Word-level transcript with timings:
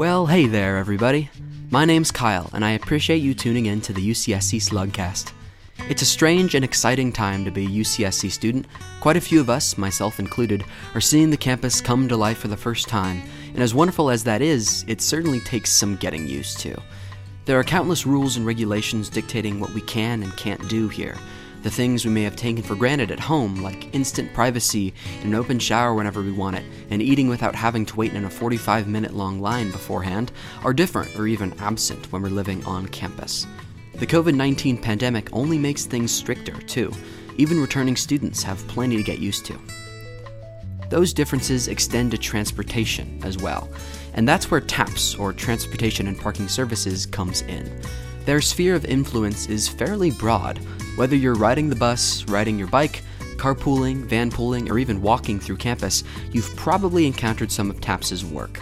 Well, 0.00 0.24
hey 0.24 0.46
there, 0.46 0.78
everybody. 0.78 1.28
My 1.68 1.84
name's 1.84 2.10
Kyle, 2.10 2.48
and 2.54 2.64
I 2.64 2.70
appreciate 2.70 3.18
you 3.18 3.34
tuning 3.34 3.66
in 3.66 3.82
to 3.82 3.92
the 3.92 4.10
UCSC 4.10 4.58
Slugcast. 4.58 5.34
It's 5.90 6.00
a 6.00 6.06
strange 6.06 6.54
and 6.54 6.64
exciting 6.64 7.12
time 7.12 7.44
to 7.44 7.50
be 7.50 7.66
a 7.66 7.68
UCSC 7.68 8.30
student. 8.30 8.64
Quite 9.00 9.18
a 9.18 9.20
few 9.20 9.42
of 9.42 9.50
us, 9.50 9.76
myself 9.76 10.18
included, 10.18 10.64
are 10.94 11.02
seeing 11.02 11.28
the 11.28 11.36
campus 11.36 11.82
come 11.82 12.08
to 12.08 12.16
life 12.16 12.38
for 12.38 12.48
the 12.48 12.56
first 12.56 12.88
time, 12.88 13.20
and 13.52 13.62
as 13.62 13.74
wonderful 13.74 14.08
as 14.08 14.24
that 14.24 14.40
is, 14.40 14.86
it 14.88 15.02
certainly 15.02 15.40
takes 15.40 15.70
some 15.70 15.96
getting 15.96 16.26
used 16.26 16.60
to. 16.60 16.74
There 17.44 17.58
are 17.58 17.62
countless 17.62 18.06
rules 18.06 18.38
and 18.38 18.46
regulations 18.46 19.10
dictating 19.10 19.60
what 19.60 19.74
we 19.74 19.82
can 19.82 20.22
and 20.22 20.34
can't 20.34 20.66
do 20.70 20.88
here. 20.88 21.18
The 21.62 21.70
things 21.70 22.06
we 22.06 22.10
may 22.10 22.22
have 22.22 22.36
taken 22.36 22.62
for 22.62 22.74
granted 22.74 23.10
at 23.10 23.20
home, 23.20 23.56
like 23.56 23.94
instant 23.94 24.32
privacy 24.32 24.94
an 25.22 25.34
open 25.34 25.58
shower 25.58 25.94
whenever 25.94 26.22
we 26.22 26.32
want 26.32 26.56
it, 26.56 26.64
and 26.88 27.02
eating 27.02 27.28
without 27.28 27.54
having 27.54 27.84
to 27.86 27.96
wait 27.96 28.14
in 28.14 28.24
a 28.24 28.30
45 28.30 28.88
minute 28.88 29.12
long 29.12 29.40
line 29.40 29.70
beforehand, 29.70 30.32
are 30.64 30.72
different 30.72 31.14
or 31.18 31.26
even 31.26 31.52
absent 31.60 32.10
when 32.10 32.22
we're 32.22 32.30
living 32.30 32.64
on 32.64 32.86
campus. 32.88 33.46
The 33.94 34.06
COVID 34.06 34.34
19 34.34 34.78
pandemic 34.78 35.28
only 35.34 35.58
makes 35.58 35.84
things 35.84 36.10
stricter, 36.10 36.54
too. 36.62 36.92
Even 37.36 37.60
returning 37.60 37.96
students 37.96 38.42
have 38.42 38.66
plenty 38.66 38.96
to 38.96 39.02
get 39.02 39.18
used 39.18 39.44
to. 39.46 39.58
Those 40.88 41.12
differences 41.12 41.68
extend 41.68 42.10
to 42.12 42.18
transportation 42.18 43.20
as 43.22 43.36
well, 43.36 43.68
and 44.14 44.26
that's 44.26 44.50
where 44.50 44.60
TAPS, 44.62 45.14
or 45.14 45.34
Transportation 45.34 46.08
and 46.08 46.18
Parking 46.18 46.48
Services, 46.48 47.04
comes 47.04 47.42
in. 47.42 47.70
Their 48.24 48.40
sphere 48.40 48.74
of 48.74 48.84
influence 48.86 49.46
is 49.46 49.68
fairly 49.68 50.10
broad, 50.10 50.58
whether 50.96 51.16
you're 51.16 51.34
riding 51.34 51.68
the 51.68 51.76
bus, 51.76 52.24
riding 52.28 52.58
your 52.58 52.68
bike, 52.68 53.02
carpooling, 53.36 54.06
vanpooling, 54.06 54.70
or 54.70 54.78
even 54.78 55.00
walking 55.00 55.40
through 55.40 55.56
campus, 55.56 56.04
you've 56.30 56.54
probably 56.56 57.06
encountered 57.06 57.50
some 57.50 57.70
of 57.70 57.80
TAPS's 57.80 58.24
work. 58.24 58.60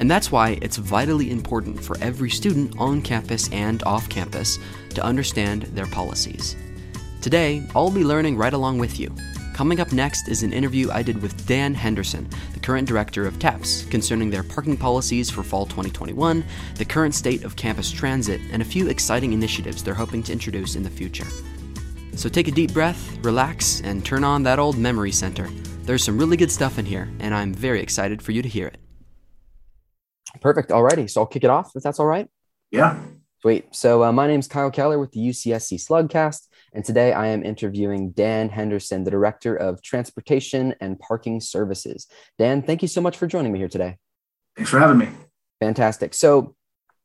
And 0.00 0.10
that's 0.10 0.30
why 0.30 0.58
it's 0.62 0.76
vitally 0.76 1.30
important 1.30 1.82
for 1.82 1.96
every 2.00 2.30
student 2.30 2.78
on 2.78 3.02
campus 3.02 3.50
and 3.52 3.82
off 3.84 4.08
campus 4.08 4.58
to 4.90 5.04
understand 5.04 5.62
their 5.74 5.86
policies. 5.86 6.56
Today, 7.20 7.62
I'll 7.74 7.90
be 7.90 8.04
learning 8.04 8.36
right 8.36 8.52
along 8.52 8.78
with 8.78 8.98
you. 8.98 9.14
Coming 9.54 9.80
up 9.80 9.92
next 9.92 10.28
is 10.28 10.44
an 10.44 10.52
interview 10.52 10.88
I 10.92 11.02
did 11.02 11.20
with 11.20 11.46
Dan 11.48 11.74
Henderson, 11.74 12.28
the 12.54 12.60
current 12.60 12.86
director 12.86 13.26
of 13.26 13.40
TAPS, 13.40 13.84
concerning 13.86 14.30
their 14.30 14.44
parking 14.44 14.76
policies 14.76 15.30
for 15.30 15.42
fall 15.42 15.66
2021, 15.66 16.44
the 16.76 16.84
current 16.84 17.12
state 17.12 17.42
of 17.42 17.56
campus 17.56 17.90
transit, 17.90 18.40
and 18.52 18.62
a 18.62 18.64
few 18.64 18.88
exciting 18.88 19.32
initiatives 19.32 19.82
they're 19.82 19.94
hoping 19.94 20.22
to 20.22 20.32
introduce 20.32 20.76
in 20.76 20.84
the 20.84 20.90
future. 20.90 21.26
So 22.18 22.28
take 22.28 22.48
a 22.48 22.50
deep 22.50 22.72
breath, 22.72 23.16
relax, 23.22 23.80
and 23.82 24.04
turn 24.04 24.24
on 24.24 24.42
that 24.42 24.58
old 24.58 24.76
memory 24.76 25.12
center. 25.12 25.48
There's 25.82 26.02
some 26.02 26.18
really 26.18 26.36
good 26.36 26.50
stuff 26.50 26.76
in 26.76 26.84
here, 26.84 27.08
and 27.20 27.32
I'm 27.32 27.54
very 27.54 27.80
excited 27.80 28.20
for 28.20 28.32
you 28.32 28.42
to 28.42 28.48
hear 28.48 28.66
it. 28.66 28.76
Perfect. 30.40 30.70
Alrighty. 30.70 31.08
So 31.08 31.20
I'll 31.20 31.28
kick 31.28 31.44
it 31.44 31.50
off 31.50 31.70
if 31.76 31.84
that's 31.84 32.00
all 32.00 32.06
right. 32.06 32.28
Yeah. 32.72 32.98
Sweet. 33.40 33.72
So 33.72 34.02
uh, 34.02 34.10
my 34.10 34.26
name 34.26 34.40
is 34.40 34.48
Kyle 34.48 34.68
Keller 34.68 34.98
with 34.98 35.12
the 35.12 35.20
UCSC 35.20 35.78
Slugcast, 35.78 36.48
and 36.72 36.84
today 36.84 37.12
I 37.12 37.28
am 37.28 37.44
interviewing 37.44 38.10
Dan 38.10 38.48
Henderson, 38.48 39.04
the 39.04 39.12
Director 39.12 39.54
of 39.54 39.80
Transportation 39.80 40.74
and 40.80 40.98
Parking 40.98 41.40
Services. 41.40 42.08
Dan, 42.36 42.62
thank 42.62 42.82
you 42.82 42.88
so 42.88 43.00
much 43.00 43.16
for 43.16 43.28
joining 43.28 43.52
me 43.52 43.60
here 43.60 43.68
today. 43.68 43.96
Thanks 44.56 44.72
for 44.72 44.80
having 44.80 44.98
me. 44.98 45.08
Fantastic. 45.60 46.14
So, 46.14 46.56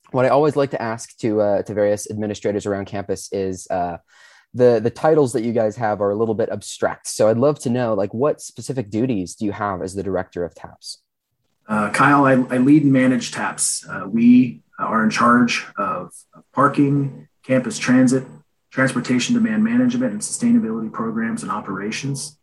what 0.10 0.26
I 0.26 0.30
always 0.30 0.56
like 0.56 0.72
to 0.72 0.82
ask 0.82 1.16
to 1.18 1.40
uh, 1.40 1.62
to 1.62 1.74
various 1.76 2.10
administrators 2.10 2.66
around 2.66 2.86
campus 2.86 3.32
is 3.32 3.68
uh, 3.70 3.98
the 4.54 4.80
the 4.80 4.90
titles 4.90 5.34
that 5.34 5.44
you 5.44 5.54
guys 5.54 5.76
have 5.78 6.02
are 6.02 6.12
a 6.12 6.16
little 6.16 6.36
bit 6.36 6.50
abstract. 6.50 7.08
So, 7.08 7.30
I'd 7.30 7.38
love 7.38 7.60
to 7.60 7.70
know 7.70 7.94
like 7.94 8.14
what 8.14 8.42
specific 8.42 8.90
duties 8.90 9.36
do 9.36 9.46
you 9.46 9.52
have 9.52 9.82
as 9.82 9.96
the 9.96 10.04
Director 10.04 10.44
of 10.44 10.54
TAPS? 10.56 11.04
Uh, 11.68 11.90
Kyle, 11.92 12.26
I, 12.26 12.34
I, 12.34 12.58
lead 12.58 12.84
and 12.84 12.92
manage 12.92 13.32
TAPS. 13.32 13.88
Uh, 13.88 14.06
we 14.10 14.62
are 14.78 15.04
in 15.04 15.10
charge 15.10 15.66
of, 15.78 16.12
parking, 16.52 17.30
campus 17.44 17.78
transit, 17.78 18.26
transportation 18.70 19.34
demand 19.34 19.64
management, 19.64 20.12
and 20.12 20.22
sustainability 20.22 20.92
programs 20.92 21.42
and 21.42 21.52
operations. 21.52 22.38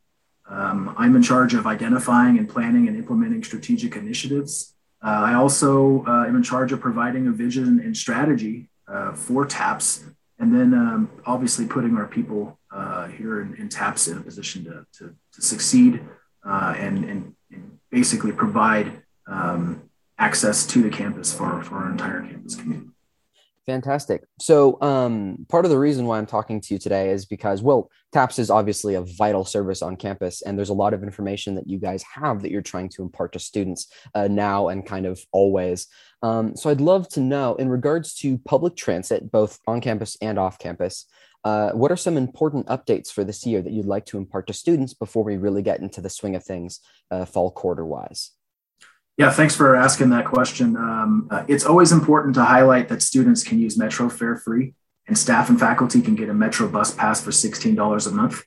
Um, 0.49 0.95
I'm 0.97 1.15
in 1.17 1.23
charge 1.23 1.55
of 1.55 1.67
identifying 1.67 2.39
and 2.39 2.49
planning 2.49 2.89
and 2.89 2.97
implementing 2.97 3.45
strategic 3.45 3.95
initiatives. 3.95 4.75
Uh, 5.03 5.09
I 5.09 5.35
also 5.35 6.05
uh, 6.07 6.25
am 6.27 6.37
in 6.37 6.43
charge 6.43 6.73
of 6.73 6.81
providing 6.81 7.27
a 7.27 7.31
vision 7.31 7.81
and 7.81 7.97
strategy 7.97 8.69
uh, 8.89 9.13
for 9.13 9.45
TAPS, 9.45 10.05
and 10.41 10.55
then 10.55 10.75
um, 10.75 11.11
obviously 11.27 11.67
putting 11.67 11.97
our 11.97 12.07
people 12.07 12.59
uh, 12.73 13.07
here 13.09 13.43
in, 13.43 13.55
in, 13.57 13.69
TAPS 13.69 14.09
in 14.09 14.19
a 14.19 14.21
position 14.21 14.65
to, 14.65 14.87
to, 14.99 15.15
to 15.35 15.43
succeed 15.43 16.01
and, 16.45 17.05
and, 17.05 17.35
and 17.53 17.79
basically 17.91 18.33
provide 18.33 19.03
um, 19.27 19.83
access 20.19 20.67
to 20.67 20.83
the 20.83 20.91
campus 20.91 21.33
for, 21.33 21.63
for 21.63 21.77
our 21.77 21.91
entire 21.91 22.23
campus 22.23 22.55
community. 22.55 22.91
Fantastic. 23.71 24.25
So, 24.41 24.83
um, 24.83 25.47
part 25.49 25.65
of 25.65 25.71
the 25.71 25.79
reason 25.79 26.05
why 26.05 26.19
I'm 26.19 26.27
talking 26.27 26.61
to 26.61 26.75
you 26.75 26.79
today 26.81 27.11
is 27.11 27.25
because, 27.25 27.63
well, 27.63 27.89
TAPS 28.11 28.41
is 28.41 28.51
obviously 28.51 28.97
a 28.97 29.03
vital 29.03 29.45
service 29.45 29.81
on 29.81 29.95
campus, 29.95 30.43
and 30.43 30.59
there's 30.59 30.71
a 30.71 30.75
lot 30.75 30.93
of 30.93 31.05
information 31.05 31.55
that 31.55 31.69
you 31.69 31.79
guys 31.79 32.03
have 32.03 32.43
that 32.43 32.51
you're 32.51 32.63
trying 32.63 32.89
to 32.89 33.03
impart 33.03 33.33
to 33.35 33.39
students 33.39 33.87
uh, 34.17 34.27
now 34.27 34.67
and 34.67 34.85
kind 34.85 35.07
of 35.07 35.21
always. 35.31 35.87
Um, 36.21 36.57
so, 36.57 36.69
I'd 36.69 36.81
love 36.81 37.09
to 37.11 37.21
know, 37.21 37.55
in 37.55 37.69
regards 37.69 38.13
to 38.17 38.39
public 38.39 38.75
transit, 38.75 39.31
both 39.31 39.61
on 39.69 39.81
campus 39.81 40.17
and 40.21 40.37
off 40.37 40.59
campus, 40.59 41.07
uh, 41.45 41.71
what 41.71 41.93
are 41.93 41.97
some 41.97 42.17
important 42.17 42.67
updates 42.67 43.13
for 43.13 43.23
this 43.23 43.47
year 43.47 43.63
that 43.63 43.73
you'd 43.73 43.87
like 43.87 44.07
to 44.07 44.19
impart 44.19 44.49
to 44.49 44.53
students 44.53 44.95
before 44.95 45.23
we 45.23 45.37
really 45.37 45.63
get 45.63 45.79
into 45.79 46.01
the 46.01 46.11
swing 46.11 46.35
of 46.35 46.43
things 46.43 46.81
uh, 47.13 47.25
fall 47.25 47.53
quarter 47.53 47.87
wise? 47.87 48.33
Yeah, 49.21 49.31
thanks 49.31 49.55
for 49.55 49.77
asking 49.77 50.09
that 50.11 50.25
question. 50.25 50.79
Um, 50.79 51.29
uh, 51.31 51.45
it's 51.47 51.67
always 51.67 51.93
important 51.93 52.35
to 52.37 52.43
highlight 52.43 52.89
that 52.89 53.03
students 53.03 53.45
can 53.45 53.59
use 53.59 53.77
Metro 53.77 54.09
fare 54.09 54.35
free, 54.35 54.73
and 55.07 55.19
staff 55.19 55.51
and 55.51 55.61
faculty 55.61 56.01
can 56.01 56.15
get 56.15 56.31
a 56.31 56.33
Metro 56.33 56.67
bus 56.67 56.95
pass 56.95 57.21
for 57.23 57.31
$16 57.31 58.07
a 58.07 58.11
month. 58.13 58.47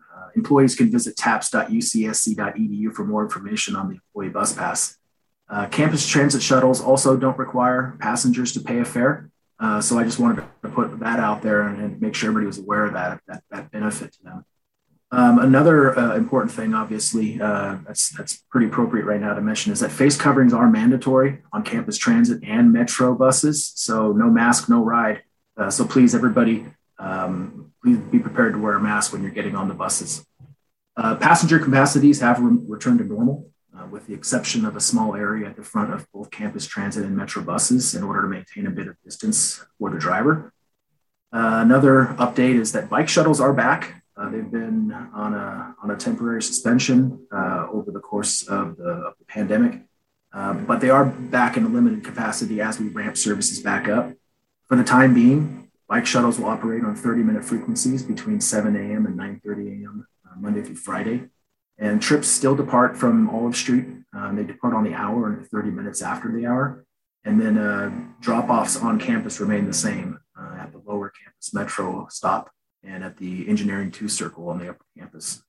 Uh, 0.00 0.28
employees 0.34 0.76
can 0.76 0.90
visit 0.90 1.18
taps.ucsc.edu 1.18 2.94
for 2.94 3.04
more 3.04 3.22
information 3.22 3.76
on 3.76 3.88
the 3.88 3.96
employee 3.96 4.30
bus 4.30 4.54
pass. 4.54 4.96
Uh, 5.50 5.66
campus 5.66 6.08
transit 6.08 6.40
shuttles 6.40 6.80
also 6.80 7.18
don't 7.18 7.36
require 7.36 7.94
passengers 8.00 8.54
to 8.54 8.60
pay 8.60 8.78
a 8.78 8.84
fare. 8.86 9.28
Uh, 9.60 9.82
so 9.82 9.98
I 9.98 10.04
just 10.04 10.18
wanted 10.18 10.42
to 10.62 10.68
put 10.70 11.00
that 11.00 11.20
out 11.20 11.42
there 11.42 11.68
and, 11.68 11.78
and, 11.82 12.00
make 12.00 12.14
sure 12.14 12.30
everybody 12.30 12.46
was 12.46 12.58
aware 12.58 12.86
of 12.86 12.94
that, 12.94 13.20
that, 13.28 13.42
that 13.50 13.70
benefit 13.70 14.16
another 15.44 15.96
uh, 15.98 16.16
important 16.16 16.52
thing, 16.52 16.74
obviously, 16.74 17.40
uh, 17.40 17.76
that's 17.86 18.10
that's 18.10 18.42
pretty 18.50 18.66
appropriate 18.66 19.04
right 19.04 19.20
now 19.20 19.34
to 19.34 19.40
mention 19.40 19.72
is 19.72 19.80
that 19.80 19.92
face 19.92 20.16
coverings 20.16 20.52
are 20.52 20.68
mandatory 20.68 21.42
on 21.52 21.62
campus 21.62 21.96
transit 21.96 22.42
and 22.42 22.72
metro 22.72 23.14
buses. 23.14 23.72
So 23.76 24.12
no 24.12 24.28
mask, 24.30 24.68
no 24.68 24.82
ride. 24.82 25.22
Uh, 25.56 25.70
so 25.70 25.84
please, 25.84 26.14
everybody, 26.14 26.66
um, 26.98 27.72
please 27.82 27.98
be 27.98 28.18
prepared 28.18 28.54
to 28.54 28.58
wear 28.58 28.74
a 28.74 28.80
mask 28.80 29.12
when 29.12 29.22
you're 29.22 29.30
getting 29.30 29.54
on 29.54 29.68
the 29.68 29.74
buses. 29.74 30.26
Uh, 30.96 31.14
passenger 31.16 31.58
capacities 31.58 32.20
have 32.20 32.40
re- 32.40 32.58
returned 32.66 32.98
to 32.98 33.04
normal, 33.04 33.50
uh, 33.76 33.86
with 33.86 34.06
the 34.06 34.14
exception 34.14 34.64
of 34.64 34.76
a 34.76 34.80
small 34.80 35.14
area 35.14 35.48
at 35.48 35.56
the 35.56 35.62
front 35.62 35.92
of 35.92 36.10
both 36.12 36.30
campus 36.30 36.66
transit 36.66 37.04
and 37.04 37.16
metro 37.16 37.42
buses, 37.42 37.94
in 37.94 38.02
order 38.02 38.22
to 38.22 38.28
maintain 38.28 38.66
a 38.66 38.70
bit 38.70 38.88
of 38.88 38.96
distance 39.02 39.64
for 39.78 39.90
the 39.90 39.98
driver. 39.98 40.52
Uh, 41.32 41.58
another 41.62 42.14
update 42.18 42.60
is 42.60 42.72
that 42.72 42.88
bike 42.88 43.08
shuttles 43.08 43.40
are 43.40 43.52
back. 43.52 44.03
Uh, 44.16 44.28
they've 44.30 44.50
been 44.50 44.92
on 45.12 45.34
a, 45.34 45.74
on 45.82 45.90
a 45.90 45.96
temporary 45.96 46.42
suspension 46.42 47.26
uh, 47.32 47.66
over 47.72 47.90
the 47.90 47.98
course 47.98 48.46
of 48.46 48.76
the, 48.76 48.84
of 48.84 49.14
the 49.18 49.24
pandemic, 49.24 49.80
um, 50.32 50.64
but 50.66 50.80
they 50.80 50.90
are 50.90 51.04
back 51.04 51.56
in 51.56 51.64
a 51.64 51.68
limited 51.68 52.04
capacity 52.04 52.60
as 52.60 52.78
we 52.78 52.88
ramp 52.88 53.16
services 53.16 53.60
back 53.60 53.88
up. 53.88 54.12
For 54.68 54.76
the 54.76 54.84
time 54.84 55.14
being, 55.14 55.68
bike 55.88 56.06
shuttles 56.06 56.38
will 56.38 56.46
operate 56.46 56.84
on 56.84 56.94
30 56.94 57.22
minute 57.22 57.44
frequencies 57.44 58.02
between 58.02 58.40
7 58.40 58.76
a.m. 58.76 59.06
and 59.06 59.18
9.30 59.18 59.82
a.m. 59.82 60.06
Uh, 60.24 60.38
Monday 60.38 60.62
through 60.62 60.76
Friday. 60.76 61.24
And 61.76 62.00
trips 62.00 62.28
still 62.28 62.54
depart 62.54 62.96
from 62.96 63.28
Olive 63.30 63.56
Street. 63.56 63.86
Um, 64.12 64.36
they 64.36 64.44
depart 64.44 64.74
on 64.74 64.84
the 64.84 64.94
hour 64.94 65.26
and 65.26 65.44
30 65.44 65.70
minutes 65.70 66.02
after 66.02 66.30
the 66.30 66.46
hour. 66.46 66.84
And 67.24 67.40
then 67.40 67.58
uh, 67.58 67.90
drop 68.20 68.48
offs 68.48 68.76
on 68.76 69.00
campus 69.00 69.40
remain 69.40 69.66
the 69.66 69.74
same 69.74 70.20
uh, 70.38 70.56
at 70.60 70.72
the 70.72 70.80
lower 70.86 71.10
campus 71.10 71.52
metro 71.52 72.06
stop 72.10 72.50
and 72.86 73.04
at 73.04 73.16
the 73.16 73.48
Engineering 73.48 73.90
2 73.90 74.08
Circle 74.08 74.48
on 74.48 74.58
the 74.58 74.70
upper 74.70 74.84
campus. 74.96 75.42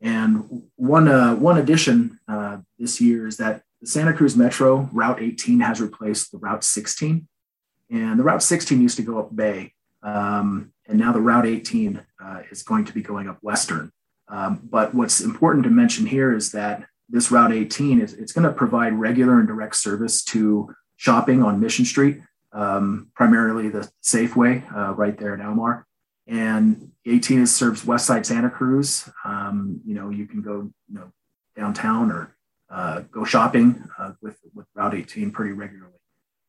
And 0.00 0.62
one, 0.76 1.08
uh, 1.08 1.34
one 1.34 1.58
addition 1.58 2.18
uh, 2.26 2.58
this 2.78 3.00
year 3.00 3.26
is 3.26 3.36
that 3.36 3.62
the 3.80 3.86
Santa 3.86 4.12
Cruz 4.12 4.36
Metro 4.36 4.88
Route 4.92 5.20
18 5.20 5.60
has 5.60 5.80
replaced 5.80 6.32
the 6.32 6.38
Route 6.38 6.64
16. 6.64 7.26
And 7.90 8.18
the 8.18 8.24
Route 8.24 8.42
16 8.42 8.80
used 8.80 8.96
to 8.96 9.02
go 9.02 9.18
up 9.18 9.34
Bay, 9.34 9.74
um, 10.02 10.72
and 10.86 10.98
now 10.98 11.12
the 11.12 11.20
Route 11.20 11.46
18 11.46 12.00
uh, 12.24 12.42
is 12.50 12.62
going 12.62 12.84
to 12.84 12.92
be 12.92 13.02
going 13.02 13.28
up 13.28 13.38
Western. 13.42 13.92
Um, 14.28 14.60
but 14.62 14.94
what's 14.94 15.20
important 15.20 15.64
to 15.64 15.70
mention 15.70 16.06
here 16.06 16.32
is 16.32 16.52
that 16.52 16.84
this 17.08 17.32
Route 17.32 17.52
18 17.52 18.00
is 18.00 18.14
it's 18.14 18.32
going 18.32 18.46
to 18.46 18.52
provide 18.52 18.92
regular 18.92 19.40
and 19.40 19.48
direct 19.48 19.74
service 19.74 20.22
to 20.26 20.72
shopping 20.96 21.42
on 21.42 21.58
Mission 21.58 21.84
Street, 21.84 22.20
um, 22.52 23.10
primarily 23.14 23.68
the 23.68 23.90
Safeway 24.02 24.62
uh, 24.72 24.94
right 24.94 25.18
there 25.18 25.34
in 25.34 25.40
Elmar, 25.40 25.84
and 26.30 26.92
18 27.06 27.42
is 27.42 27.54
serves 27.54 27.84
West 27.84 28.06
Side 28.06 28.24
Santa 28.24 28.48
Cruz. 28.48 29.08
Um, 29.24 29.80
you 29.84 29.94
know, 29.94 30.10
you 30.10 30.26
can 30.26 30.40
go 30.40 30.70
you 30.88 30.94
know 30.94 31.12
downtown 31.56 32.10
or 32.10 32.36
uh, 32.70 33.00
go 33.10 33.24
shopping 33.24 33.84
uh, 33.98 34.12
with 34.22 34.38
with 34.54 34.66
Route 34.74 34.94
18 34.94 35.32
pretty 35.32 35.52
regularly. 35.52 35.92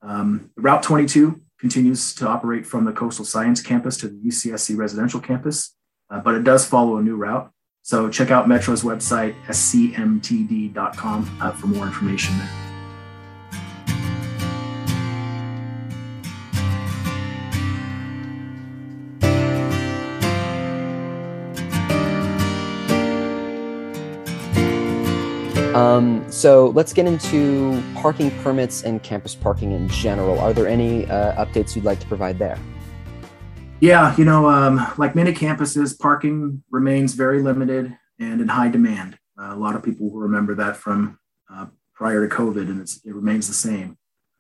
Um, 0.04 0.52
Route 0.56 0.84
22 0.84 1.42
continues 1.60 2.14
to 2.16 2.28
operate 2.28 2.66
from 2.66 2.86
the 2.86 2.92
Coastal 2.92 3.26
Science 3.26 3.62
Campus 3.62 3.98
to 3.98 4.08
the 4.08 4.18
UCSC 4.18 4.78
residential 4.78 5.20
campus, 5.20 5.76
uh, 6.10 6.20
but 6.20 6.36
it 6.36 6.44
does 6.44 6.66
follow 6.66 6.98
a 6.98 7.02
new 7.02 7.16
route. 7.16 7.52
So 7.84 8.10
check 8.10 8.30
out 8.30 8.48
Metro's 8.48 8.84
website, 8.84 9.36
scmtd.com, 9.46 11.38
uh, 11.42 11.52
for 11.52 11.68
more 11.68 11.86
information 11.86 12.38
there. 12.38 12.61
Um, 25.92 26.32
so 26.32 26.68
let's 26.70 26.94
get 26.94 27.06
into 27.06 27.84
parking 27.96 28.32
permits 28.44 28.84
and 28.84 29.04
campus 29.04 29.36
parking 29.36 29.74
in 29.74 29.90
general. 29.90 30.40
Are 30.40 30.54
there 30.54 30.68
any 30.68 31.06
uh, 31.08 31.44
updates 31.44 31.76
you'd 31.76 31.84
like 31.84 32.00
to 32.00 32.08
provide 32.08 32.40
there? 32.40 32.58
Yeah, 33.82 34.16
you 34.16 34.24
know, 34.24 34.48
um, 34.48 34.86
like 34.98 35.16
many 35.16 35.34
campuses, 35.34 36.00
parking 36.00 36.64
remains 36.70 37.14
very 37.14 37.42
limited 37.42 37.98
and 38.20 38.40
in 38.40 38.48
high 38.48 38.70
demand. 38.70 39.18
Uh, 39.38 39.54
a 39.54 39.58
lot 39.58 39.76
of 39.76 39.84
people 39.84 40.10
will 40.10 40.20
remember 40.20 40.56
that 40.56 40.78
from 40.78 41.20
uh, 41.54 41.66
prior 41.94 42.26
to 42.26 42.34
COVID, 42.34 42.70
and 42.70 42.82
it 42.82 43.14
remains 43.14 43.48
the 43.48 43.54
same. 43.54 43.98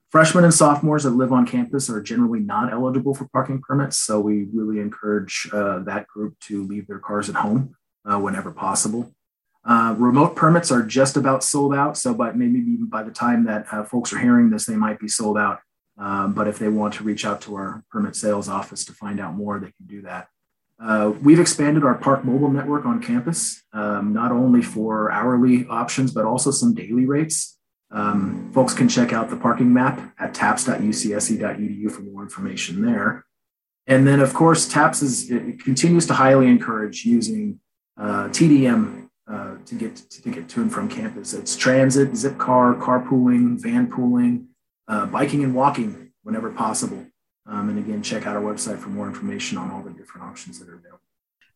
Freshmen 0.09 0.43
and 0.43 0.53
sophomores 0.53 1.03
that 1.03 1.11
live 1.11 1.33
on 1.33 1.45
campus 1.45 1.89
are 1.89 2.01
generally 2.01 2.39
not 2.39 2.71
eligible 2.71 3.13
for 3.13 3.27
parking 3.33 3.61
permits, 3.61 3.97
so 3.97 4.21
we 4.21 4.45
really 4.53 4.79
encourage 4.79 5.49
uh, 5.51 5.79
that 5.79 6.07
group 6.07 6.37
to 6.41 6.63
leave 6.65 6.87
their 6.87 6.99
cars 6.99 7.27
at 7.27 7.35
home 7.35 7.75
uh, 8.05 8.19
whenever 8.19 8.51
possible. 8.51 9.11
Uh, 9.63 9.95
remote 9.97 10.35
permits 10.35 10.71
are 10.71 10.81
just 10.81 11.17
about 11.17 11.43
sold 11.43 11.73
out. 11.73 11.97
So, 11.97 12.13
but 12.13 12.35
maybe 12.35 12.59
even 12.59 12.87
by 12.87 13.03
the 13.03 13.11
time 13.11 13.45
that 13.45 13.67
uh, 13.71 13.83
folks 13.83 14.11
are 14.11 14.19
hearing 14.19 14.49
this, 14.49 14.65
they 14.65 14.75
might 14.75 14.99
be 14.99 15.07
sold 15.07 15.37
out. 15.37 15.59
Um, 15.97 16.33
but 16.33 16.47
if 16.47 16.57
they 16.57 16.67
want 16.67 16.95
to 16.95 17.03
reach 17.03 17.25
out 17.25 17.41
to 17.41 17.55
our 17.55 17.83
permit 17.91 18.15
sales 18.15 18.49
office 18.49 18.85
to 18.85 18.93
find 18.93 19.19
out 19.19 19.35
more, 19.35 19.59
they 19.59 19.67
can 19.67 19.85
do 19.85 20.01
that. 20.01 20.27
Uh, 20.83 21.13
we've 21.21 21.39
expanded 21.39 21.83
our 21.83 21.93
Park 21.93 22.25
Mobile 22.25 22.49
network 22.49 22.85
on 22.85 23.01
campus, 23.01 23.61
um, 23.71 24.13
not 24.13 24.31
only 24.31 24.63
for 24.63 25.11
hourly 25.11 25.67
options, 25.67 26.11
but 26.11 26.25
also 26.25 26.49
some 26.49 26.73
daily 26.73 27.05
rates. 27.05 27.59
Um, 27.91 28.49
folks 28.51 28.73
can 28.73 28.89
check 28.89 29.13
out 29.13 29.29
the 29.29 29.35
parking 29.35 29.71
map 29.71 30.13
at 30.17 30.33
taps.ucsc.edu 30.33 31.91
for 31.91 32.01
more 32.01 32.23
information 32.23 32.81
there. 32.81 33.25
And 33.85 34.07
then, 34.07 34.21
of 34.21 34.33
course, 34.33 34.67
TAPS 34.67 35.01
is, 35.01 35.27
continues 35.61 36.07
to 36.07 36.13
highly 36.13 36.47
encourage 36.47 37.05
using 37.05 37.59
uh, 37.97 38.29
TDM 38.29 39.00
uh, 39.29 39.55
to 39.65 39.75
get 39.75 39.95
to 39.95 40.29
get 40.29 40.49
to 40.49 40.61
and 40.61 40.71
from 40.71 40.89
campus. 40.89 41.33
It's 41.33 41.55
transit, 41.55 42.15
zip 42.15 42.37
car, 42.37 42.75
carpooling, 42.75 43.61
van 43.61 43.89
pooling, 43.89 44.47
uh, 44.87 45.05
biking 45.05 45.43
and 45.43 45.55
walking 45.55 46.11
whenever 46.23 46.51
possible. 46.51 47.05
Um, 47.47 47.69
and 47.69 47.79
again, 47.79 48.01
check 48.03 48.27
out 48.27 48.35
our 48.35 48.41
website 48.41 48.77
for 48.77 48.89
more 48.89 49.07
information 49.07 49.57
on 49.57 49.71
all 49.71 49.81
the 49.81 49.89
different 49.89 50.27
options 50.27 50.59
that 50.59 50.69
are 50.69 50.75
available. 50.75 51.01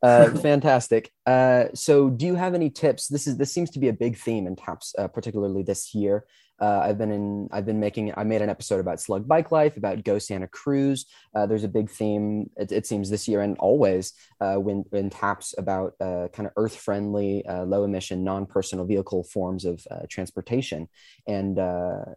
Uh, 0.02 0.30
fantastic. 0.42 1.12
Uh, 1.26 1.66
so, 1.74 2.10
do 2.10 2.26
you 2.26 2.36
have 2.36 2.54
any 2.54 2.70
tips? 2.70 3.08
This 3.08 3.28
is 3.28 3.38
this 3.38 3.52
seems 3.52 3.70
to 3.72 3.80
be 3.80 3.88
a 3.88 3.94
big 3.94 4.18
theme 4.18 4.48
in 4.48 4.56
TAPS, 4.56 4.94
uh, 4.98 5.08
particularly 5.08 5.64
this 5.64 5.94
year. 5.94 6.26
Uh, 6.60 6.80
I've 6.84 6.98
been 6.98 7.12
in. 7.12 7.50
I've 7.52 7.66
been 7.66 7.80
making. 7.80 8.14
I 8.16 8.24
made 8.24 8.42
an 8.42 8.50
episode 8.50 8.80
about 8.80 9.02
Slug 9.02 9.28
Bike 9.28 9.52
Life, 9.52 9.76
about 9.76 10.04
Go 10.04 10.20
Santa 10.20 10.48
Cruz. 10.48 11.06
Uh, 11.36 11.46
there's 11.46 11.66
a 11.66 11.70
big 11.70 11.90
theme. 11.90 12.50
It, 12.56 12.72
it, 12.72 12.88
seems 12.88 13.10
this 13.10 13.28
year 13.28 13.42
and 13.42 13.58
always 13.58 14.14
uh, 14.40 14.56
when 14.56 14.86
when 14.90 15.10
taps 15.10 15.54
about 15.58 15.96
uh, 16.00 16.30
kind 16.32 16.48
of 16.48 16.54
earth 16.56 16.78
friendly, 16.78 17.46
uh, 17.46 17.66
low 17.66 17.84
emission, 17.84 18.24
non 18.24 18.46
personal 18.46 18.86
vehicle 18.86 19.24
forms 19.26 19.66
of 19.66 19.86
uh, 19.92 20.06
transportation. 20.10 20.88
And 21.28 21.58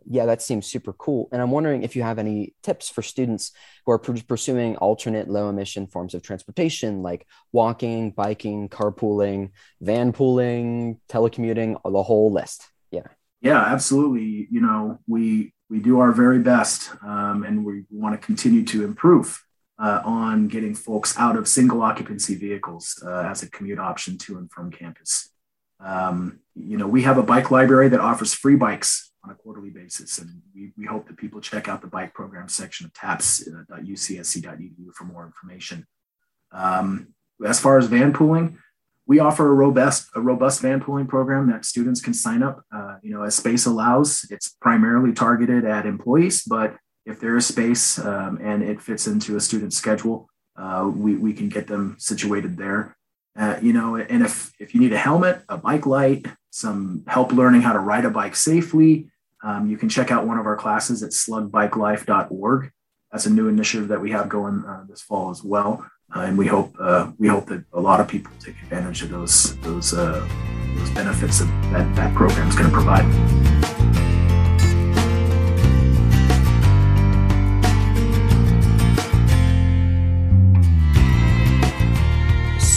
yeah, 0.07 0.27
that 0.27 0.43
seems 0.43 0.67
super 0.67 0.93
cool. 0.93 1.29
And 1.33 1.43
I'm 1.43 1.51
wondering 1.51 1.83
if 1.83 1.97
you 1.97 2.03
have 2.03 2.19
any 2.19 2.55
tips 2.63 2.89
for 2.89 3.03
students 3.03 3.53
who 3.85 3.93
are 3.93 3.99
pursuing 3.99 4.77
alternate 4.77 5.29
low 5.29 5.49
emission 5.49 5.87
forms 5.87 6.15
of 6.15 6.23
transportation, 6.23 7.03
like 7.03 7.27
walking, 7.53 8.13
biking, 8.13 8.69
carpooling, 8.69 9.51
van 9.81 10.13
pooling, 10.13 11.01
telecommuting, 11.09 11.77
the 11.85 12.03
whole 12.03 12.33
list. 12.33 12.69
Yeah. 13.41 13.61
Absolutely. 13.61 14.49
You 14.51 14.61
know, 14.61 14.99
we 15.07 15.53
we 15.71 15.81
do 15.81 16.01
our 16.01 16.13
very 16.13 16.39
best, 16.39 16.91
um, 17.03 17.45
and 17.45 17.65
we 17.65 17.85
want 17.91 18.19
to 18.19 18.27
continue 18.27 18.65
to 18.65 18.85
improve 18.85 19.45
uh, 19.79 20.01
on 20.05 20.49
getting 20.49 20.75
folks 20.75 21.17
out 21.19 21.37
of 21.37 21.47
single 21.47 21.83
occupancy 21.83 22.35
vehicles 22.35 23.01
uh, 23.07 23.21
as 23.31 23.43
a 23.43 23.51
commute 23.51 23.79
option 23.79 24.19
to 24.19 24.39
and 24.39 24.51
from 24.51 24.71
campus. 24.71 25.31
Um, 25.81 26.41
you 26.55 26.77
know, 26.77 26.89
we 26.89 27.03
have 27.03 27.19
a 27.19 27.23
bike 27.23 27.51
library 27.51 27.89
that 27.91 28.01
offers 28.01 28.35
free 28.35 28.57
bikes 28.57 29.13
on 29.23 29.31
a 29.31 29.35
quarterly 29.35 29.71
basis, 29.71 30.19
and 30.19 30.43
we, 30.55 30.73
we 30.77 30.87
hope 30.87 31.07
that 31.07 31.17
people 31.17 31.41
check 31.41 31.69
out 31.69 31.81
the 31.81 31.87
bike 31.87 32.15
program 32.15 32.49
section 32.49 32.87
of 32.87 32.93
taps.ucsc.edu 32.95 34.93
for 34.95 35.05
more 35.05 35.25
information. 35.27 35.87
Um, 36.51 37.09
as 37.45 37.61
far 37.61 37.79
as 37.79 37.87
van 37.87 38.13
pooling, 38.13 38.59
we 39.09 39.19
offer 39.19 39.51
a 39.51 39.55
robust 39.55 40.11
a 40.15 40.21
robust 40.21 40.61
van 40.61 40.81
pooling 40.81 41.07
program 41.07 41.51
that 41.51 41.65
students 41.65 42.01
can 42.01 42.15
sign 42.15 42.43
up. 42.43 42.63
Uh, 42.73 42.99
you 43.03 43.11
know, 43.11 43.23
as 43.25 43.35
space 43.35 43.67
allows, 43.67 44.25
it's 44.31 44.51
primarily 44.61 45.13
targeted 45.13 45.65
at 45.65 45.87
employees, 45.87 46.43
but 46.43 46.77
if 47.07 47.19
there 47.19 47.37
is 47.37 47.47
space 47.47 47.99
um, 47.99 48.39
and 48.41 48.63
it 48.63 48.81
fits 48.83 49.07
into 49.07 49.35
a 49.35 49.41
student 49.41 49.73
schedule, 49.73 50.29
uh, 50.57 50.91
we, 50.95 51.17
we 51.17 51.33
can 51.33 51.49
get 51.49 51.67
them 51.67 51.97
situated 51.99 52.59
there. 52.59 52.95
Uh, 53.35 53.57
you 53.63 53.73
know, 53.73 53.97
and 53.97 54.23
if 54.23 54.53
if 54.61 54.75
you 54.75 54.81
need 54.81 54.93
a 54.93 54.99
helmet, 54.99 55.43
a 55.49 55.57
bike 55.57 55.87
light, 55.87 56.27
some 56.51 57.03
help 57.07 57.33
learning 57.33 57.63
how 57.63 57.73
to 57.73 57.79
ride 57.79 58.05
a 58.05 58.11
bike 58.11 58.37
safely, 58.37 59.09
um, 59.43 59.71
you 59.71 59.79
can 59.79 59.89
check 59.89 60.11
out 60.11 60.27
one 60.27 60.39
of 60.39 60.45
our 60.45 60.57
classes 60.57 61.03
at 61.03 61.13
slugbikelife.org. 61.13 62.71
That's 63.11 63.27
a 63.27 63.31
new 63.31 63.49
initiative 63.49 63.89
that 63.89 64.03
we 64.03 64.11
have 64.11 64.29
going 64.29 64.65
uh, 64.67 64.85
this 64.87 65.01
fall 65.01 65.31
as 65.31 65.43
well. 65.43 65.89
Uh, 66.15 66.21
and 66.21 66.39
we 66.39 66.47
hope 66.47 66.75
uh, 66.81 67.11
we 67.19 67.29
hope 67.29 67.45
that 67.47 67.63
a 67.75 67.81
lot 67.81 68.01
of 68.01 68.09
people 68.09 68.33
take 68.41 68.55
advantage 68.63 69.03
of 69.03 69.11
those 69.11 69.57
those 69.59 69.93
uh, 69.93 70.27
those 70.77 70.91
benefits 70.91 71.41
that 71.41 71.73
that, 71.73 71.97
that 71.97 72.15
program 72.15 72.49
is 72.49 72.55
going 72.55 72.71
to 72.71 72.73
provide. 72.73 73.05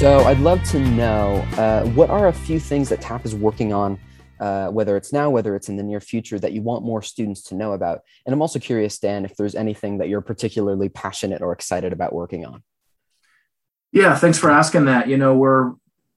So 0.02 0.22
I'd 0.22 0.40
love 0.40 0.64
to 0.72 0.80
know 0.80 1.46
uh, 1.58 1.86
what 1.92 2.10
are 2.10 2.28
a 2.28 2.34
few 2.34 2.60
things 2.60 2.90
that 2.90 3.02
TAP 3.02 3.24
is 3.24 3.36
working 3.36 3.72
on, 3.72 4.00
uh, 4.40 4.70
whether 4.70 4.98
it's 4.98 5.14
now, 5.14 5.30
whether 5.30 5.56
it's 5.56 5.70
in 5.70 5.78
the 5.78 5.84
near 5.84 6.02
future, 6.02 6.40
that 6.40 6.54
you 6.54 6.64
want 6.64 6.84
more 6.84 7.04
students 7.04 7.44
to 7.44 7.56
know 7.56 7.74
about. 7.74 8.02
And 8.26 8.34
I'm 8.34 8.42
also 8.42 8.58
curious, 8.58 8.98
Dan, 8.98 9.26
if 9.26 9.38
there's 9.38 9.54
anything 9.54 10.00
that 10.00 10.10
you're 10.10 10.22
particularly 10.22 10.90
passionate 10.90 11.44
or 11.44 11.54
excited 11.54 11.94
about 11.94 12.14
working 12.14 12.48
on. 12.48 12.64
Yeah, 13.92 14.16
thanks 14.16 14.38
for 14.38 14.50
asking 14.50 14.86
that. 14.86 15.08
You 15.08 15.18
know, 15.18 15.36
we're, 15.36 15.70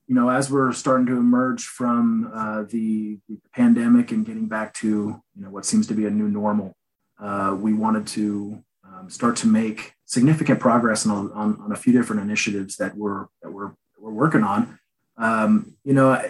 you 0.06 0.14
know, 0.14 0.28
as 0.28 0.50
we're 0.50 0.72
starting 0.72 1.06
to 1.06 1.16
emerge 1.16 1.64
from 1.64 2.30
uh, 2.32 2.62
the, 2.62 3.18
the, 3.28 3.38
pandemic 3.52 4.12
and 4.12 4.24
getting 4.24 4.46
back 4.46 4.74
to, 4.74 4.88
you 4.88 5.42
know, 5.42 5.50
what 5.50 5.64
seems 5.64 5.86
to 5.86 5.94
be 5.94 6.06
a 6.06 6.10
new 6.10 6.28
normal, 6.28 6.76
uh, 7.20 7.56
we 7.58 7.72
wanted 7.72 8.06
to 8.06 8.62
um, 8.86 9.08
start 9.08 9.36
to 9.36 9.46
make 9.46 9.94
significant 10.04 10.60
progress 10.60 11.06
on, 11.06 11.32
on, 11.32 11.58
on, 11.60 11.72
a 11.72 11.76
few 11.76 11.92
different 11.92 12.22
initiatives 12.22 12.76
that 12.76 12.96
we're 12.96 13.26
that 13.42 13.50
we're 13.50 13.72
we're 13.98 14.10
working 14.10 14.42
on. 14.42 14.78
Um, 15.16 15.74
you 15.84 15.94
know, 15.94 16.20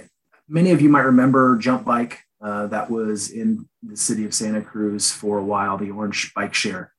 many 0.48 0.70
of 0.70 0.80
you 0.80 0.88
might 0.88 1.00
remember 1.00 1.56
Jump 1.56 1.84
Bike 1.84 2.20
uh, 2.40 2.66
that 2.68 2.90
was 2.90 3.30
in 3.30 3.68
the 3.82 3.96
city 3.96 4.24
of 4.24 4.34
Santa 4.34 4.62
Cruz 4.62 5.10
for 5.10 5.38
a 5.38 5.44
while, 5.44 5.76
the 5.78 5.90
Orange 5.90 6.32
Bike 6.34 6.54
Share. 6.54 6.92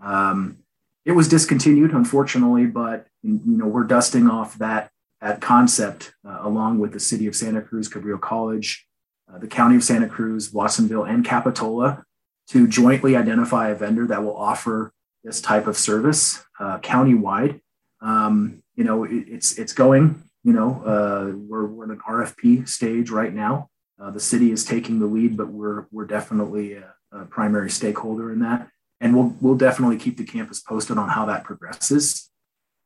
Um, 0.00 0.58
it 1.04 1.12
was 1.12 1.28
discontinued, 1.28 1.92
unfortunately, 1.92 2.66
but 2.66 3.06
you 3.22 3.40
know 3.44 3.66
we're 3.66 3.84
dusting 3.84 4.28
off 4.28 4.58
that 4.58 4.90
that 5.20 5.40
concept 5.40 6.14
uh, 6.26 6.38
along 6.42 6.78
with 6.78 6.92
the 6.92 7.00
city 7.00 7.26
of 7.26 7.36
Santa 7.36 7.62
Cruz, 7.62 7.88
Cabrillo 7.88 8.20
College, 8.20 8.86
uh, 9.32 9.38
the 9.38 9.46
county 9.46 9.76
of 9.76 9.84
Santa 9.84 10.08
Cruz, 10.08 10.52
Watsonville, 10.52 11.04
and 11.04 11.24
Capitola 11.24 12.04
to 12.48 12.66
jointly 12.66 13.16
identify 13.16 13.68
a 13.68 13.74
vendor 13.74 14.06
that 14.06 14.22
will 14.22 14.36
offer 14.36 14.92
this 15.24 15.40
type 15.40 15.66
of 15.66 15.76
service 15.76 16.44
uh, 16.58 16.78
countywide. 16.78 17.60
Um, 18.00 18.62
you 18.74 18.84
know, 18.84 19.04
it, 19.04 19.24
it's 19.28 19.58
it's 19.58 19.72
going. 19.72 20.22
You 20.44 20.52
know, 20.52 20.82
uh, 20.84 21.36
we're 21.36 21.66
we're 21.66 21.84
in 21.84 21.92
an 21.92 22.00
RFP 22.06 22.68
stage 22.68 23.10
right 23.10 23.32
now. 23.32 23.70
Uh, 24.00 24.10
the 24.10 24.20
city 24.20 24.50
is 24.50 24.64
taking 24.64 24.98
the 24.98 25.06
lead, 25.06 25.36
but 25.36 25.48
we're 25.48 25.86
we're 25.92 26.06
definitely 26.06 26.74
a, 26.74 26.94
a 27.12 27.24
primary 27.26 27.70
stakeholder 27.70 28.32
in 28.32 28.40
that 28.40 28.68
and 29.02 29.14
we'll 29.14 29.36
we'll 29.40 29.56
definitely 29.56 29.98
keep 29.98 30.16
the 30.16 30.24
campus 30.24 30.60
posted 30.60 30.96
on 30.96 31.10
how 31.10 31.26
that 31.26 31.44
progresses. 31.44 32.30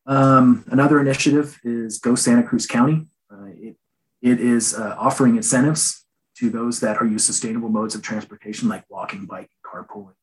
Um, 0.06 0.64
another 0.68 0.98
initiative 0.98 1.60
is 1.62 1.98
Go 1.98 2.14
Santa 2.14 2.42
Cruz 2.42 2.66
County. 2.66 3.06
Uh, 3.30 3.46
it, 3.46 3.76
it 4.22 4.40
is 4.40 4.74
uh, 4.74 4.96
offering 4.98 5.36
incentives 5.36 6.04
to 6.38 6.48
those 6.48 6.80
that 6.80 6.96
are 6.96 7.06
use 7.06 7.24
sustainable 7.24 7.68
modes 7.68 7.94
of 7.94 8.02
transportation 8.02 8.68
like 8.68 8.84
walking, 8.88 9.26
biking, 9.26 9.48
carpooling, 9.64 10.14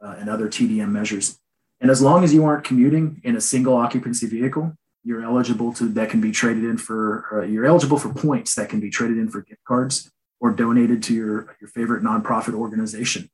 uh, 0.00 0.16
and 0.18 0.30
other 0.30 0.48
TDM 0.48 0.90
measures. 0.90 1.38
And 1.80 1.90
as 1.90 2.00
long 2.00 2.24
as 2.24 2.32
you 2.32 2.44
aren't 2.44 2.64
commuting 2.64 3.20
in 3.24 3.36
a 3.36 3.40
single 3.40 3.76
occupancy 3.76 4.26
vehicle, 4.26 4.76
you're 5.04 5.22
eligible 5.22 5.72
to 5.74 5.88
that 5.88 6.10
can 6.10 6.20
be 6.20 6.30
traded 6.30 6.64
in 6.64 6.78
for 6.78 7.26
uh, 7.32 7.44
you're 7.44 7.66
eligible 7.66 7.98
for 7.98 8.14
points 8.14 8.54
that 8.54 8.70
can 8.70 8.80
be 8.80 8.88
traded 8.88 9.18
in 9.18 9.28
for 9.28 9.42
gift 9.42 9.64
cards 9.64 10.10
or 10.40 10.50
donated 10.50 11.02
to 11.02 11.14
your 11.14 11.56
your 11.60 11.68
favorite 11.68 12.02
nonprofit 12.02 12.54
organization. 12.54 13.28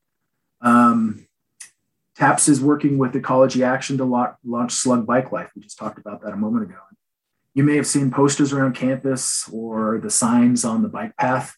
Um, 0.63 1.28
TAPS 2.19 2.49
is 2.49 2.61
working 2.61 2.99
with 2.99 3.15
Ecology 3.15 3.63
Action 3.63 3.97
to 3.99 4.05
launch 4.45 4.73
Slug 4.73 5.07
Bike 5.07 5.31
Life. 5.31 5.53
We 5.55 5.63
just 5.63 5.79
talked 5.79 5.99
about 5.99 6.21
that 6.23 6.33
a 6.33 6.37
moment 6.37 6.65
ago. 6.65 6.79
You 7.55 7.63
may 7.63 7.77
have 7.77 7.87
seen 7.87 8.11
posters 8.11 8.53
around 8.53 8.75
campus 8.75 9.49
or 9.53 10.01
the 10.03 10.11
signs 10.11 10.65
on 10.65 10.83
the 10.83 10.89
bike 10.89 11.17
path. 11.17 11.57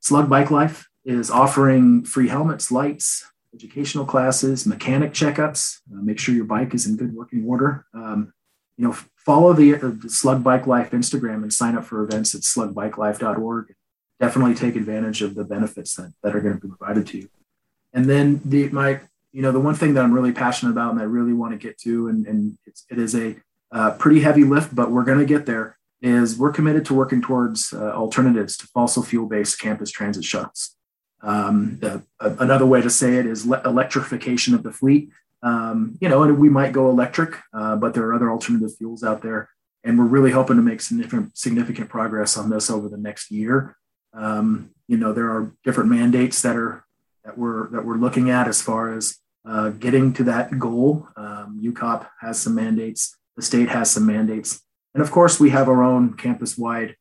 Slug 0.00 0.28
Bike 0.28 0.50
Life 0.50 0.90
is 1.06 1.30
offering 1.30 2.04
free 2.04 2.28
helmets, 2.28 2.70
lights, 2.70 3.24
educational 3.54 4.04
classes, 4.04 4.66
mechanic 4.66 5.12
checkups. 5.12 5.80
Uh, 5.90 6.02
make 6.02 6.18
sure 6.18 6.34
your 6.34 6.44
bike 6.44 6.74
is 6.74 6.86
in 6.86 6.96
good 6.96 7.14
working 7.14 7.46
order. 7.46 7.86
Um, 7.94 8.34
you 8.76 8.86
know, 8.86 8.92
follow 9.16 9.54
the, 9.54 9.76
uh, 9.76 9.90
the, 10.02 10.10
Slug 10.10 10.44
Bike 10.44 10.66
Life 10.66 10.90
Instagram 10.90 11.42
and 11.42 11.52
sign 11.52 11.76
up 11.76 11.84
for 11.84 12.02
events 12.02 12.34
at 12.34 12.42
slugbikelife.org. 12.42 13.74
Definitely 14.20 14.54
take 14.54 14.76
advantage 14.76 15.22
of 15.22 15.34
the 15.34 15.44
benefits 15.44 15.96
that, 15.96 16.12
that 16.22 16.36
are 16.36 16.40
going 16.40 16.60
to 16.60 16.60
be 16.60 16.68
provided 16.68 17.06
to 17.06 17.18
you. 17.18 17.30
And 17.94 18.04
then 18.04 18.42
the 18.44 18.68
my 18.68 19.00
you 19.34 19.42
know 19.42 19.50
the 19.50 19.60
one 19.60 19.74
thing 19.74 19.94
that 19.94 20.04
I'm 20.04 20.12
really 20.12 20.32
passionate 20.32 20.70
about 20.70 20.92
and 20.92 21.00
I 21.00 21.04
really 21.04 21.32
want 21.32 21.52
to 21.52 21.58
get 21.58 21.76
to, 21.78 22.06
and, 22.06 22.24
and 22.24 22.56
it's, 22.66 22.86
it 22.88 22.98
is 23.00 23.16
a 23.16 23.34
uh, 23.72 23.90
pretty 23.98 24.20
heavy 24.20 24.44
lift, 24.44 24.72
but 24.74 24.92
we're 24.92 25.02
going 25.02 25.18
to 25.18 25.26
get 25.26 25.44
there. 25.44 25.76
Is 26.00 26.38
we're 26.38 26.52
committed 26.52 26.84
to 26.86 26.94
working 26.94 27.20
towards 27.20 27.72
uh, 27.72 27.92
alternatives 27.92 28.56
to 28.58 28.66
fossil 28.68 29.02
fuel 29.02 29.26
based 29.26 29.58
campus 29.58 29.90
transit 29.90 30.24
shuttles. 30.24 30.76
Um, 31.20 31.78
the, 31.80 32.02
uh, 32.20 32.36
another 32.38 32.66
way 32.66 32.80
to 32.82 32.90
say 32.90 33.16
it 33.16 33.26
is 33.26 33.44
le- 33.44 33.62
electrification 33.64 34.54
of 34.54 34.62
the 34.62 34.70
fleet. 34.70 35.10
Um, 35.42 35.98
you 36.00 36.08
know, 36.08 36.22
and 36.22 36.38
we 36.38 36.48
might 36.48 36.72
go 36.72 36.88
electric, 36.88 37.38
uh, 37.52 37.74
but 37.76 37.94
there 37.94 38.04
are 38.04 38.14
other 38.14 38.30
alternative 38.30 38.76
fuels 38.76 39.02
out 39.02 39.22
there, 39.22 39.48
and 39.82 39.98
we're 39.98 40.04
really 40.04 40.30
hoping 40.30 40.56
to 40.56 40.62
make 40.62 40.80
significant 40.80 41.36
significant 41.36 41.88
progress 41.88 42.36
on 42.36 42.50
this 42.50 42.70
over 42.70 42.88
the 42.88 42.98
next 42.98 43.32
year. 43.32 43.76
Um, 44.12 44.70
you 44.86 44.96
know, 44.96 45.12
there 45.12 45.30
are 45.30 45.52
different 45.64 45.90
mandates 45.90 46.40
that 46.42 46.54
are 46.54 46.84
that 47.24 47.36
we're 47.36 47.68
that 47.70 47.84
we're 47.84 47.96
looking 47.96 48.30
at 48.30 48.46
as 48.46 48.62
far 48.62 48.94
as 48.96 49.16
uh, 49.44 49.70
getting 49.70 50.12
to 50.14 50.24
that 50.24 50.58
goal. 50.58 51.08
Um, 51.16 51.60
UCOP 51.62 52.06
has 52.20 52.40
some 52.40 52.54
mandates, 52.54 53.16
the 53.36 53.42
state 53.42 53.68
has 53.68 53.90
some 53.90 54.06
mandates, 54.06 54.62
and 54.94 55.02
of 55.02 55.10
course, 55.10 55.40
we 55.40 55.50
have 55.50 55.68
our 55.68 55.82
own 55.82 56.14
campus-wide 56.14 56.96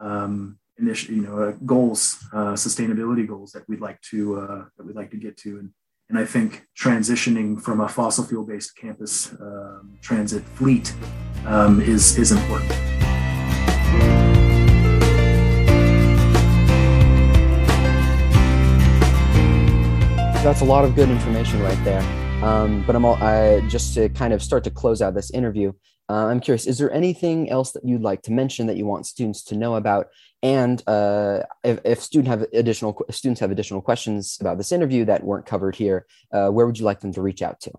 um, 0.00 0.58
you 0.78 1.22
know, 1.22 1.42
uh, 1.42 1.52
goals, 1.66 2.24
uh, 2.32 2.52
sustainability 2.52 3.26
goals 3.26 3.52
that 3.52 3.68
we'd 3.68 3.80
like 3.80 4.00
to 4.02 4.40
uh, 4.40 4.64
that 4.76 4.86
we'd 4.86 4.96
like 4.96 5.10
to 5.10 5.16
get 5.16 5.36
to, 5.38 5.58
and 5.58 5.70
and 6.08 6.18
I 6.18 6.24
think 6.24 6.66
transitioning 6.78 7.60
from 7.60 7.80
a 7.80 7.88
fossil 7.88 8.24
fuel-based 8.24 8.76
campus 8.76 9.32
um, 9.40 9.98
transit 10.00 10.44
fleet 10.44 10.94
um, 11.46 11.80
is 11.80 12.16
is 12.16 12.32
important. 12.32 12.72
That's 20.42 20.60
a 20.60 20.64
lot 20.64 20.84
of 20.84 20.94
good 20.94 21.10
information 21.10 21.60
right 21.60 21.82
there. 21.84 22.00
Um, 22.44 22.84
but 22.86 22.94
I'm 22.94 23.04
all, 23.04 23.16
I, 23.16 23.60
just 23.68 23.94
to 23.94 24.08
kind 24.08 24.32
of 24.32 24.40
start 24.40 24.62
to 24.64 24.70
close 24.70 25.02
out 25.02 25.14
this 25.14 25.32
interview. 25.32 25.72
Uh, 26.08 26.26
I'm 26.26 26.38
curious, 26.40 26.66
is 26.66 26.78
there 26.78 26.92
anything 26.92 27.50
else 27.50 27.72
that 27.72 27.84
you'd 27.84 28.02
like 28.02 28.22
to 28.22 28.32
mention 28.32 28.68
that 28.68 28.76
you 28.76 28.86
want 28.86 29.06
students 29.06 29.42
to 29.44 29.56
know 29.56 29.74
about? 29.74 30.06
And 30.42 30.80
uh, 30.86 31.40
if, 31.64 31.80
if 31.84 32.00
student 32.00 32.28
have 32.28 32.46
additional 32.52 33.04
students 33.10 33.40
have 33.40 33.50
additional 33.50 33.82
questions 33.82 34.38
about 34.40 34.58
this 34.58 34.70
interview 34.70 35.04
that 35.06 35.24
weren't 35.24 35.44
covered 35.44 35.74
here, 35.74 36.06
uh, 36.32 36.48
where 36.48 36.66
would 36.66 36.78
you 36.78 36.84
like 36.84 37.00
them 37.00 37.12
to 37.14 37.20
reach 37.20 37.42
out 37.42 37.60
to? 37.62 37.72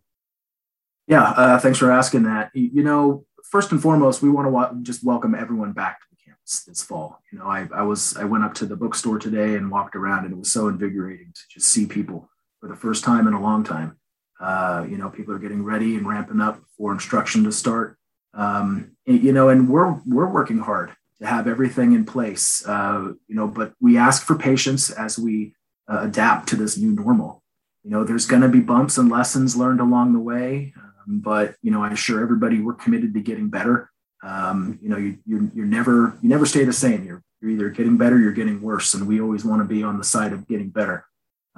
Yeah, 1.08 1.24
uh, 1.24 1.60
thanks 1.60 1.80
for 1.80 1.92
asking 1.92 2.24
that. 2.24 2.52
You 2.54 2.84
know, 2.84 3.26
first 3.50 3.72
and 3.72 3.82
foremost, 3.82 4.22
we 4.22 4.30
want 4.30 4.48
to 4.48 4.52
wa- 4.52 4.74
just 4.82 5.04
welcome 5.04 5.34
everyone 5.34 5.72
back 5.72 6.02
to 6.02 6.06
the 6.12 6.18
campus 6.24 6.64
this 6.68 6.84
fall. 6.84 7.22
You 7.32 7.40
know, 7.40 7.46
I, 7.46 7.70
I 7.74 7.84
was 7.84 8.18
I 8.18 8.26
went 8.26 8.44
up 8.44 8.54
to 8.56 8.66
the 8.66 8.76
bookstore 8.76 9.18
today 9.18 9.56
and 9.56 9.72
walked 9.72 9.96
around, 9.96 10.26
and 10.26 10.34
it 10.34 10.38
was 10.38 10.52
so 10.52 10.68
invigorating 10.68 11.32
to 11.34 11.42
just 11.50 11.70
see 11.70 11.88
people 11.88 12.30
for 12.60 12.68
the 12.68 12.76
first 12.76 13.04
time 13.04 13.28
in 13.28 13.34
a 13.34 13.42
long 13.42 13.64
time. 13.64 13.98
Uh, 14.40 14.86
you 14.90 14.98
know, 14.98 15.10
people 15.10 15.34
are 15.34 15.40
getting 15.40 15.64
ready 15.64 15.96
and 15.96 16.08
ramping 16.08 16.40
up 16.40 16.62
for 16.78 16.92
instruction 16.94 17.44
to 17.44 17.52
start. 17.52 17.98
Um, 18.34 18.92
you 19.06 19.34
know, 19.34 19.50
and 19.50 19.68
we're 19.68 20.00
we're 20.06 20.30
working 20.30 20.60
hard 20.60 20.92
to 21.20 21.28
have 21.28 21.48
everything 21.48 21.94
in 21.94 22.06
place. 22.06 22.66
Uh, 22.66 23.14
you 23.28 23.36
know, 23.36 23.48
but 23.48 23.74
we 23.82 23.98
ask 23.98 24.26
for 24.26 24.36
patience 24.36 24.90
as 24.92 25.20
we 25.20 25.54
uh, 25.88 26.02
adapt 26.04 26.48
to 26.50 26.56
this 26.56 26.78
new 26.78 26.92
normal. 26.92 27.44
You 27.84 27.92
know, 27.92 28.04
there's 28.04 28.28
going 28.28 28.42
to 28.42 28.50
be 28.50 28.60
bumps 28.60 28.98
and 28.98 29.10
lessons 29.10 29.56
learned 29.56 29.80
along 29.80 30.14
the 30.14 30.20
way, 30.20 30.74
um, 30.78 31.20
but 31.20 31.56
you 31.62 31.72
know, 31.72 31.84
I 31.84 31.92
assure 31.92 32.22
everybody 32.22 32.62
we're 32.62 32.74
committed 32.74 33.14
to 33.14 33.22
getting 33.22 33.50
better. 33.50 33.90
Um, 34.22 34.80
you 34.82 34.90
know, 34.90 34.98
you, 34.98 35.18
you're, 35.26 35.50
you're 35.54 35.66
never 35.66 36.18
you 36.22 36.30
never 36.30 36.46
stay 36.46 36.64
the 36.64 36.74
same. 36.74 37.06
You're, 37.06 37.24
you're 37.42 37.52
either 37.52 37.70
getting 37.70 37.98
better, 37.98 38.20
you're 38.20 38.32
getting 38.32 38.62
worse, 38.62 38.94
and 38.94 39.08
we 39.08 39.20
always 39.20 39.44
want 39.44 39.62
to 39.62 39.66
be 39.66 39.82
on 39.82 39.98
the 39.98 40.04
side 40.04 40.34
of 40.34 40.48
getting 40.48 40.70
better. 40.70 41.06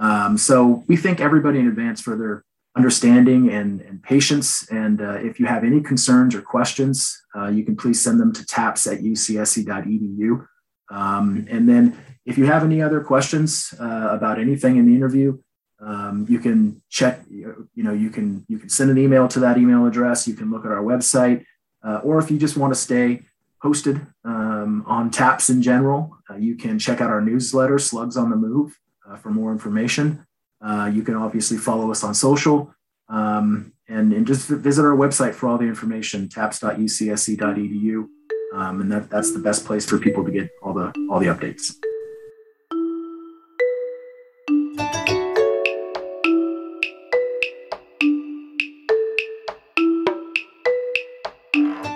Um, 0.02 0.36
so 0.36 0.84
we 0.88 0.98
thank 0.98 1.22
everybody 1.22 1.60
in 1.60 1.68
advance 1.68 2.02
for 2.02 2.18
their 2.18 2.44
understanding 2.76 3.52
and, 3.52 3.82
and 3.82 4.02
patience. 4.02 4.68
And 4.72 5.00
uh, 5.00 5.20
if 5.20 5.40
you 5.40 5.46
have 5.46 5.64
any 5.64 5.80
concerns 5.80 6.34
or 6.34 6.42
questions, 6.42 7.22
uh, 7.36 7.48
you 7.48 7.64
can 7.64 7.76
please 7.76 8.02
send 8.02 8.20
them 8.20 8.34
to 8.34 8.46
taps 8.46 8.88
at 8.88 9.00
ucsc.edu. 9.00 10.48
Um, 10.90 11.46
and 11.50 11.70
then 11.70 11.98
if 12.26 12.38
you 12.38 12.46
have 12.46 12.64
any 12.64 12.82
other 12.82 13.02
questions 13.02 13.74
uh, 13.80 14.10
about 14.12 14.40
anything 14.40 14.78
in 14.78 14.88
the 14.88 14.96
interview, 14.96 15.38
um, 15.80 16.26
you 16.28 16.40
can 16.40 16.82
check, 16.90 17.22
you 17.30 17.68
know, 17.76 17.94
you 17.94 18.10
can, 18.10 18.46
you 18.48 18.58
can 18.58 18.70
send 18.70 18.90
an 18.90 18.98
email 18.98 19.28
to 19.28 19.40
that 19.40 19.58
email 19.58 19.86
address. 19.86 20.28
You 20.28 20.34
can 20.34 20.50
look 20.50 20.66
at 20.66 20.72
our 20.72 20.84
website, 20.84 21.46
uh, 21.84 22.02
or 22.04 22.20
if 22.20 22.32
you 22.32 22.38
just 22.38 22.58
want 22.58 22.74
to 22.74 22.80
stay 22.80 23.22
posted 23.62 24.02
um, 24.26 24.84
on 24.88 25.12
taps 25.12 25.50
in 25.50 25.62
general, 25.62 26.18
uh, 26.30 26.36
you 26.36 26.56
can 26.56 26.80
check 26.80 27.02
out 27.02 27.10
our 27.10 27.22
newsletter, 27.22 27.78
Slugs 27.78 28.18
on 28.18 28.32
the 28.32 28.36
Move 28.36 28.78
uh, 29.12 29.18
for 29.18 29.30
more 29.30 29.52
information. 29.52 30.26
Uh, 30.62 30.90
you 30.94 31.04
can 31.04 31.16
obviously 31.16 31.58
follow 31.58 31.92
us 31.92 32.04
on 32.04 32.14
social 32.14 32.74
um, 33.10 33.74
and, 33.88 34.14
and 34.14 34.26
just 34.28 34.48
visit 34.48 34.84
our 34.84 34.96
website 34.96 35.34
for 35.34 35.50
all 35.50 35.58
the 35.58 35.66
information, 35.66 36.30
taps.ucsc.edu. 36.30 38.08
Um, 38.54 38.82
and 38.82 38.92
that, 38.92 39.10
that's 39.10 39.34
the 39.34 39.40
best 39.40 39.66
place 39.66 39.86
for 39.86 39.98
people 39.98 40.24
to 40.26 40.32
get 40.32 40.50
all 40.62 40.74
the 40.74 40.94
all 41.10 41.20
the 41.20 41.28
updates. 41.28 41.74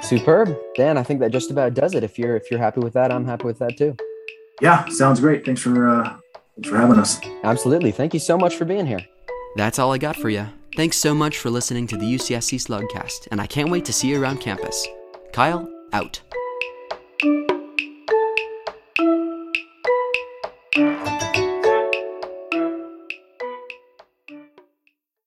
Superb, 0.02 0.56
Dan. 0.76 0.98
I 0.98 1.04
think 1.04 1.20
that 1.20 1.32
just 1.32 1.52
about 1.52 1.74
does 1.74 1.94
it. 1.94 2.04
If 2.04 2.18
you're 2.18 2.38
if 2.38 2.50
you're 2.50 2.60
happy 2.60 2.80
with 2.80 2.94
that, 2.94 3.12
I'm 3.12 3.26
happy 3.26 3.46
with 3.46 3.60
that 3.60 3.76
too. 3.78 3.98
Yeah, 4.62 4.86
sounds 4.88 5.20
great. 5.20 5.46
Thanks 5.46 5.62
for 5.62 5.90
uh, 5.90 6.16
Thanks 6.56 6.70
for 6.70 6.78
having 6.78 7.00
us. 7.00 7.20
Absolutely. 7.44 7.92
Thank 7.92 8.14
you 8.14 8.20
so 8.20 8.38
much 8.38 8.56
for 8.56 8.66
being 8.66 8.86
here. 8.86 9.06
That's 9.56 9.80
all 9.80 9.94
I 9.94 9.98
got 9.98 10.16
for 10.16 10.30
you. 10.30 10.48
Thanks 10.76 10.98
so 10.98 11.14
much 11.14 11.38
for 11.38 11.50
listening 11.50 11.88
to 11.88 11.98
the 11.98 12.06
UCSC 12.06 12.60
Slugcast, 12.60 13.30
and 13.32 13.40
I 13.40 13.48
can't 13.48 13.70
wait 13.70 13.86
to 13.86 13.94
see 13.94 14.10
you 14.10 14.22
around 14.22 14.42
campus. 14.42 14.86
Kyle, 15.32 15.70
out. 15.94 16.22